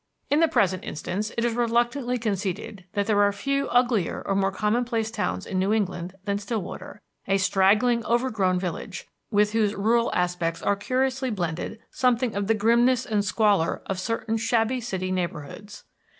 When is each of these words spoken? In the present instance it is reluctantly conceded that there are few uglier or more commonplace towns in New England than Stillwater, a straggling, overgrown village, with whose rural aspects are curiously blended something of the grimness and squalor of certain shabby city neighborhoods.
In 0.31 0.39
the 0.39 0.47
present 0.47 0.83
instance 0.83 1.31
it 1.37 1.45
is 1.45 1.53
reluctantly 1.53 2.17
conceded 2.17 2.85
that 2.93 3.05
there 3.05 3.21
are 3.21 3.31
few 3.31 3.67
uglier 3.69 4.23
or 4.25 4.33
more 4.33 4.51
commonplace 4.51 5.11
towns 5.11 5.45
in 5.45 5.59
New 5.59 5.71
England 5.71 6.15
than 6.25 6.39
Stillwater, 6.39 7.03
a 7.27 7.37
straggling, 7.37 8.03
overgrown 8.07 8.57
village, 8.57 9.07
with 9.29 9.51
whose 9.51 9.75
rural 9.75 10.09
aspects 10.15 10.63
are 10.63 10.75
curiously 10.75 11.29
blended 11.29 11.79
something 11.91 12.35
of 12.35 12.47
the 12.47 12.55
grimness 12.55 13.05
and 13.05 13.23
squalor 13.23 13.83
of 13.85 13.99
certain 13.99 14.37
shabby 14.37 14.81
city 14.81 15.11
neighborhoods. 15.11 15.83